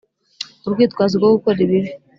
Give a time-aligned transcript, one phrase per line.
[0.65, 1.89] Urwitwazo rwo gukora ibibi